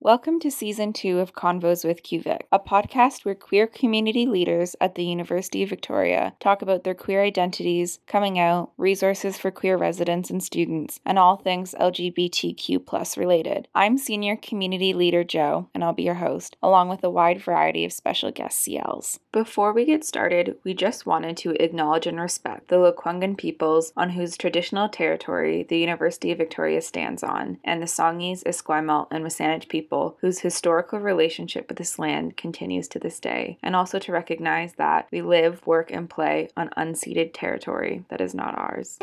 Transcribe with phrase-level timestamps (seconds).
[0.00, 4.94] Welcome to season two of Convos with QVic, a podcast where queer community leaders at
[4.94, 10.30] the University of Victoria talk about their queer identities, coming out, resources for queer residents
[10.30, 13.66] and students, and all things LGBTQ related.
[13.74, 17.84] I'm senior community leader Joe, and I'll be your host, along with a wide variety
[17.84, 19.18] of special guest CLs.
[19.32, 24.10] Before we get started, we just wanted to acknowledge and respect the Lekwungen peoples on
[24.10, 29.68] whose traditional territory the University of Victoria stands on, and the Songhees, Esquimalt, and WSÁNEĆ
[29.68, 29.87] people
[30.20, 35.08] whose historical relationship with this land continues to this day, and also to recognize that
[35.10, 38.98] we live, work, and play on unceded territory that is not ours.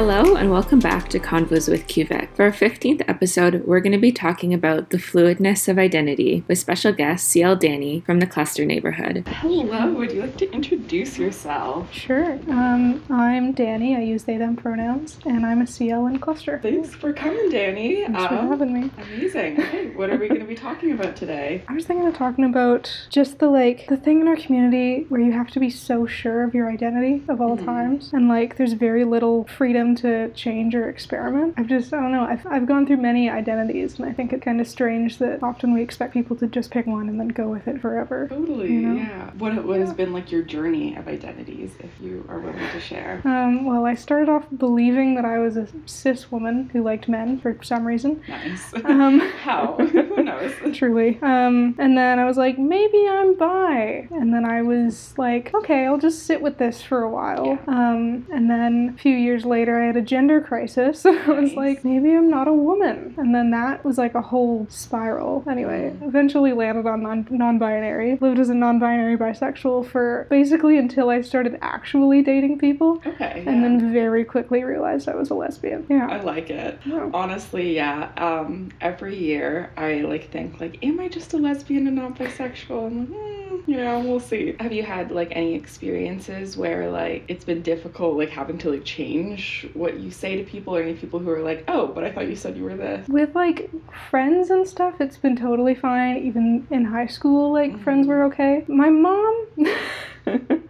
[0.00, 2.34] Hello, and welcome back to Convos with QVic.
[2.34, 6.58] For our 15th episode, we're going to be talking about the fluidness of identity with
[6.58, 9.24] special guest CL Danny from the Cluster neighborhood.
[9.28, 11.92] Hello, would you like to introduce yourself?
[11.92, 12.32] Sure.
[12.48, 13.94] Um, I'm Danny.
[13.94, 16.58] I use they, them pronouns, and I'm a CL in Cluster.
[16.62, 17.96] Thanks for coming, Danny.
[18.06, 18.90] Thanks for Um, having me.
[18.96, 19.60] Amazing.
[19.60, 21.62] Okay, what are we going to be talking about today?
[21.68, 25.20] I was thinking of talking about just the like the thing in our community where
[25.20, 27.66] you have to be so sure of your identity of all Mhm.
[27.66, 31.54] times, and like there's very little freedom to change or experiment.
[31.56, 32.24] I've just I don't know.
[32.24, 35.72] I've I've gone through many identities, and I think it's kind of strange that often
[35.72, 38.28] we expect people to just pick one and then go with it forever.
[38.28, 38.94] Totally, You know?
[38.94, 39.30] yeah.
[39.38, 43.20] What, what has been like your journey of identities, if you are willing to share?
[43.24, 47.38] Um, well, I started off believing that I was a cis woman who liked men
[47.40, 48.22] for some reason.
[48.28, 48.72] Nice.
[48.84, 49.76] Um, How?
[49.92, 50.52] Who knows?
[50.74, 51.18] Truly.
[51.22, 54.08] Um, and then I was like, maybe I'm bi.
[54.10, 57.58] And then I was like, okay, I'll just sit with this for a while.
[57.68, 61.04] Um, and then a few years later, I had a gender crisis.
[61.06, 63.14] I was like, maybe I'm not a woman.
[63.18, 65.44] And then that was like a whole spiral.
[65.48, 66.06] Anyway, Mm.
[66.08, 68.18] eventually landed on non- non-binary.
[68.20, 73.00] Lived as a non-binary bisexual for basically until I started actually dating people.
[73.06, 73.42] Okay.
[73.46, 75.86] And then very quickly realized I was a lesbian.
[75.88, 76.06] Yeah.
[76.08, 76.78] I like it.
[76.84, 77.10] Yeah.
[77.14, 78.10] Honestly, yeah.
[78.16, 82.86] Um, every year I like think like, am I just a lesbian and not bisexual?
[82.86, 84.54] I'm like, hmm, you know, we'll see.
[84.60, 88.84] Have you had like any experiences where like it's been difficult like having to like
[88.84, 92.10] change what you say to people or any people who are like, oh, but I
[92.12, 93.08] thought you said you were this.
[93.08, 93.70] With like
[94.10, 96.18] friends and stuff, it's been totally fine.
[96.18, 97.82] Even in high school, like Mhm.
[97.84, 98.64] friends were okay.
[98.68, 99.46] My mom.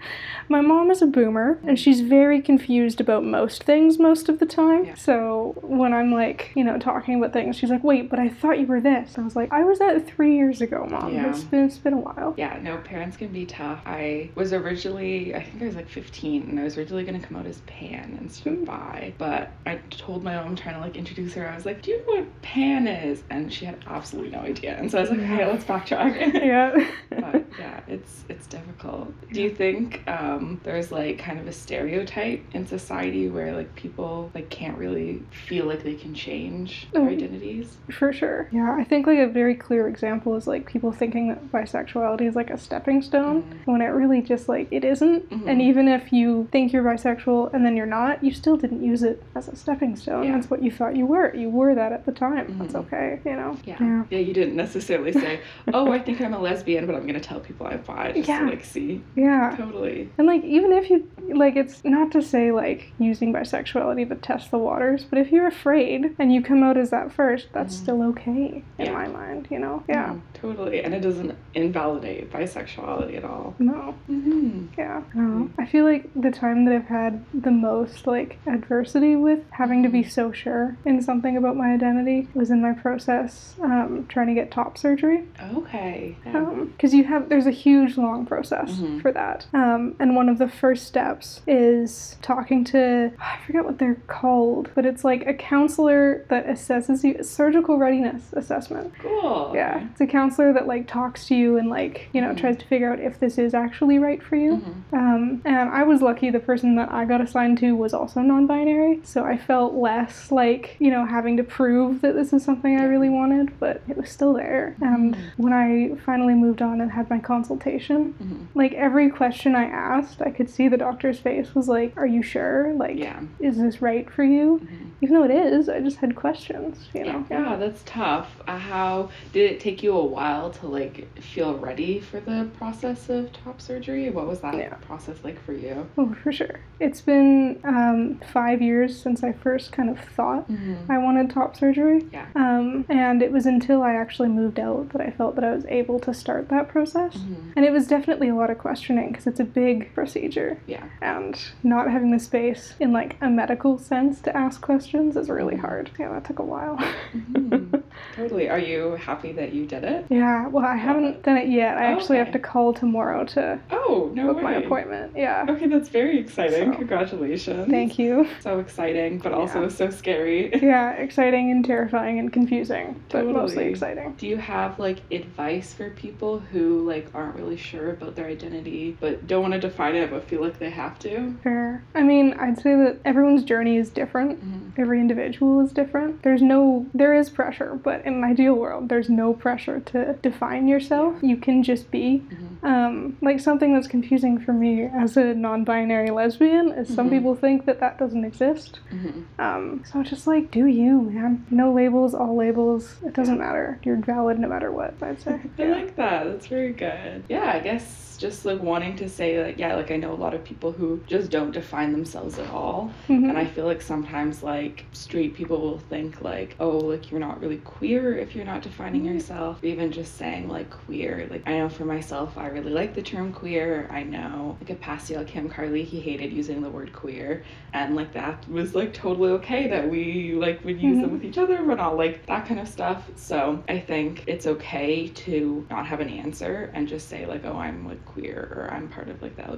[0.50, 4.47] My mom is a boomer and she's very confused about most things most of the
[4.47, 4.84] time.
[4.84, 4.94] Yeah.
[4.97, 8.59] So when I'm like, you know, talking about things, she's like, wait, but I thought
[8.59, 9.16] you were this.
[9.16, 11.15] I was like, I was that three years ago, mom.
[11.15, 11.31] Yeah.
[11.31, 12.34] It's been, it's been a while.
[12.37, 13.81] Yeah, no, parents can be tough.
[13.87, 17.37] I was originally, I think I was like 15, and I was originally gonna come
[17.37, 19.15] out as pan instead of bi.
[19.19, 21.99] But I told my mom, trying to like introduce her, I was like, Do you
[21.99, 23.22] know what pan is?
[23.31, 24.75] And she had absolutely no idea.
[24.77, 26.34] And so I was like, Okay, let's backtrack.
[26.50, 26.91] Yeah.
[27.11, 29.12] but yeah, it's it's difficult.
[29.32, 34.30] Do you think um, there's like kind of a stereotype in society where like people
[34.34, 37.08] like can't really feel like they can change their Oh.
[37.08, 37.76] identities?
[37.90, 38.48] For sure.
[38.52, 42.36] Yeah, I think like a very clear example is like people thinking that bisexuality is
[42.36, 43.56] like a stepping stone Mhm.
[43.66, 45.28] when it really just like it isn't.
[45.30, 45.46] Mhm.
[45.48, 49.02] And even if you think you're bisexual and then you're not, you still didn't use
[49.02, 50.24] it as a stepping stone.
[50.24, 50.32] Yeah.
[50.32, 51.34] That's what you thought you were.
[51.34, 52.56] You were that at the time.
[52.58, 52.80] That's Mhm.
[52.86, 53.56] okay, you know.
[53.64, 54.04] Yeah.
[54.10, 54.18] yeah.
[54.20, 55.40] you didn't necessarily say,
[55.74, 58.40] "Oh, I think I'm a lesbian, but I'm gonna tell people I'm bi just Yeah.
[58.40, 59.54] to like see." Yeah.
[59.56, 60.08] Totally.
[60.20, 64.50] And like even if you like it's not to say like using bisexuality to test
[64.50, 67.82] the waters, but if you're afraid and you come out as that first, that's Mhm.
[67.82, 68.92] still okay in Yeah.
[68.92, 69.82] my mind, you know?
[69.88, 70.10] Yeah.
[70.10, 70.82] Mm, totally.
[70.84, 73.54] And it doesn't invalidate bisexuality at all.
[73.58, 73.94] No.
[74.10, 74.66] Mm-hmm.
[74.76, 75.00] Yeah.
[75.14, 75.48] No.
[75.58, 79.88] I feel like the time that I've had the most like adversity with having to
[79.88, 84.34] be so sure in something about my identity was in my process um, trying to
[84.34, 85.25] get top surgery.
[85.54, 86.16] Okay.
[86.26, 86.64] Yeah.
[86.76, 89.00] Because you have, there's a huge long process Mhm.
[89.00, 89.47] for that.
[89.54, 94.71] Um, and one of the first steps is talking to, I forget what they're called,
[94.75, 98.93] but it's like a counselor that assesses you, surgical readiness assessment.
[98.99, 99.53] cool.
[99.54, 102.37] Yeah, it's a counselor that like talks to you and like you know Mhm.
[102.38, 104.62] tries to figure out if this is actually right for you.
[104.93, 104.99] Mhm.
[104.99, 109.00] Um, and I was lucky the person that I got assigned to was also non-binary,
[109.02, 112.84] so I felt less like you know having to prove that this is something I
[112.84, 114.75] really wanted, but it was still there.
[114.81, 115.19] And Mhm.
[115.37, 118.46] when I finally moved on and had my consultation, Mhm.
[118.55, 122.23] like every question I asked, I could see the doctor's face was like, "Are you
[122.23, 122.73] sure?
[122.75, 123.20] Like, Yeah.
[123.41, 124.87] is this right for you?" Mhm.
[125.02, 126.88] Even though it is, I just had questions.
[126.94, 127.25] You know.
[127.31, 128.41] Yeah, that's tough.
[128.47, 133.08] Uh, how did it take you a while to like feel ready for the process
[133.08, 134.11] of top surgery?
[134.11, 134.75] What was that Yeah.
[134.87, 135.87] process like for you?
[135.97, 136.61] Oh, for sure.
[136.81, 140.91] It's been um, five years since I first kind of thought Mm-hmm.
[140.91, 142.05] I wanted top surgery.
[142.12, 142.26] Yeah.
[142.35, 145.64] Um, and it was until I actually moved out that I felt that I was
[145.67, 147.17] able to start that process.
[147.17, 147.53] Mhm.
[147.56, 150.58] And it was definitely a lot of questioning because it's a big procedure.
[150.66, 150.84] Yeah.
[151.02, 155.56] And not having the space in like a medical sense to ask questions is really
[155.56, 155.90] hard.
[155.98, 156.76] Yeah, that took a while.
[157.14, 157.82] Mhm.
[158.16, 158.48] totally.
[158.48, 160.06] Are you happy that you did it?
[160.08, 161.76] yeah, well, I haven't done it yet.
[161.78, 163.80] I actually have to call tomorrow to Oh,
[164.14, 164.42] no book way.
[164.42, 165.12] my appointment.
[165.16, 165.46] Yeah.
[165.48, 166.72] Okay, that's very exciting.
[166.72, 167.69] So- Congratulations.
[167.70, 168.26] Thank you.
[168.40, 169.69] So exciting, but also Yeah.
[169.69, 170.50] so scary.
[170.70, 174.14] Yeah, exciting and terrifying and confusing, but mostly exciting.
[174.19, 178.96] Do you have like advice for people who like aren't really sure about their identity
[179.00, 181.34] but don't want to define it but feel like they have to?
[181.43, 181.82] Fair.
[181.94, 184.40] I mean, I'd say that everyone's journey is different.
[184.44, 184.78] Mhm.
[184.78, 186.22] Every individual is different.
[186.22, 190.69] There's no, there is pressure, but in an ideal world, there's no pressure to define
[190.69, 191.16] yourself.
[191.22, 192.22] You can just be.
[192.31, 192.59] Mhm.
[192.62, 197.12] Um, like something that's confusing for me as a non-binary lesbian is some Mhm.
[197.12, 198.80] people think that that doesn't exist.
[198.92, 199.22] Mhm.
[199.38, 201.44] Um, so just like do you, man.
[201.50, 202.98] No labels, all labels.
[203.04, 203.78] It doesn't matter.
[203.82, 204.94] You're valid no matter what.
[205.00, 205.40] I'd say.
[205.58, 206.24] I like that.
[206.24, 207.22] That's very good.
[207.28, 210.34] Yeah, I guess just like wanting to say like yeah, like I know a lot
[210.34, 212.90] of people who just don't define themselves at all.
[213.08, 213.30] Mhm.
[213.30, 217.40] And I feel like sometimes like straight people will think like, oh, like you're not
[217.40, 219.14] really queer if you're not defining Mhm.
[219.14, 219.64] yourself.
[219.64, 221.26] Even just saying like queer.
[221.30, 223.88] Like I know for myself I really like the term queer.
[223.91, 227.43] I know like a Pascal Kim Carly, he hated using the word queer.
[227.73, 231.12] And like that was like totally okay that we like would use them Mhm.
[231.14, 233.11] with each other, but not like that kind of stuff.
[233.17, 237.56] So I think it's okay to not have an answer and just say like, oh,
[237.56, 239.49] I'm like queer or I'm part of like the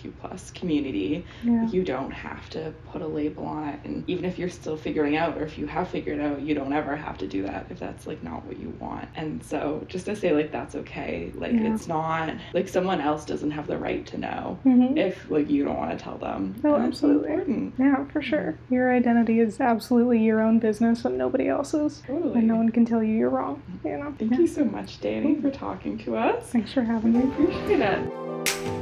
[0.00, 1.24] LGBTQ plus community.
[1.44, 1.66] yeah.
[1.68, 3.80] You don't have to put a label on it.
[3.84, 6.72] And even if you're still figuring out or if you have figured out, you don't
[6.72, 9.08] ever have to do that if that's like not what you want.
[9.16, 11.32] And so just to say like that's okay.
[11.34, 11.74] Like Yeah.
[11.74, 14.96] it's not like someone else doesn't have the right to know Mhm.
[14.96, 16.54] if like you don't want to tell them.
[16.62, 17.72] No, And absolutely.
[17.78, 18.54] Yeah, for sure.
[18.70, 22.02] Your identity is absolutely your own business and nobody else's.
[22.06, 22.38] Totally.
[22.38, 23.62] And no one can tell you you're wrong.
[23.84, 24.14] You know?
[24.18, 24.38] Thank Yeah.
[24.40, 26.50] you so much, Danny, for talking to us.
[26.50, 27.24] Thanks for having We me.
[27.44, 28.79] appreciate it.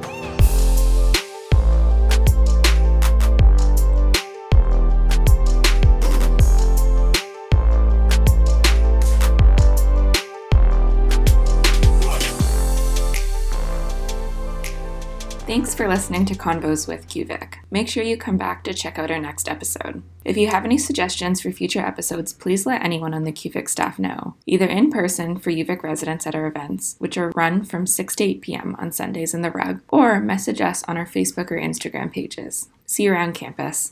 [15.78, 17.54] For listening to Convos with QVic.
[17.70, 20.02] Make sure you come back to check out our next episode.
[20.24, 23.96] If you have any suggestions for future episodes, please let anyone on the QVic staff
[23.96, 28.16] know, either in person for UVic residents at our events, which are run from 6
[28.16, 28.74] to 8 p.m.
[28.76, 32.68] on Sundays in the rug, or message us on our Facebook or Instagram pages.
[32.84, 33.86] See you around campus.